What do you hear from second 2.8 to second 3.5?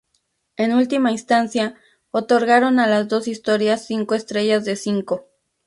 las dos